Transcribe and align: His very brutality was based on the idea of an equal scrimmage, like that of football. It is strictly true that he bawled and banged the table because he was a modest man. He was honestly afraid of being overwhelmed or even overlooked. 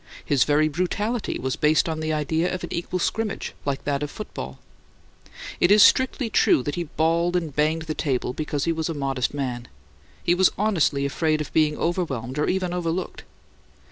His 0.25 0.45
very 0.45 0.67
brutality 0.67 1.37
was 1.39 1.55
based 1.55 1.87
on 1.87 1.99
the 1.99 2.11
idea 2.11 2.51
of 2.51 2.63
an 2.63 2.73
equal 2.73 2.97
scrimmage, 2.97 3.53
like 3.65 3.83
that 3.83 4.01
of 4.01 4.09
football. 4.09 4.57
It 5.59 5.69
is 5.69 5.83
strictly 5.83 6.27
true 6.27 6.63
that 6.63 6.73
he 6.73 6.85
bawled 6.85 7.35
and 7.35 7.55
banged 7.55 7.83
the 7.83 7.93
table 7.93 8.33
because 8.33 8.65
he 8.65 8.71
was 8.71 8.89
a 8.89 8.95
modest 8.95 9.31
man. 9.35 9.67
He 10.23 10.33
was 10.33 10.49
honestly 10.57 11.05
afraid 11.05 11.39
of 11.39 11.53
being 11.53 11.77
overwhelmed 11.77 12.39
or 12.39 12.49
even 12.49 12.73
overlooked. 12.73 13.25